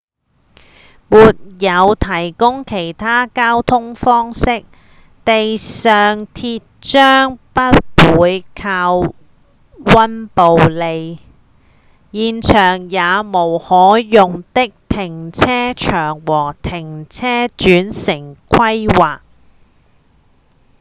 [1.09, 1.17] 沒
[1.59, 4.65] 有提供其他的交通方式、
[5.23, 7.61] 地上鐵將不
[8.19, 9.13] 會停靠
[9.77, 11.19] 溫布利
[12.11, 19.19] 現場也無可用的停車場與停車轉乘規劃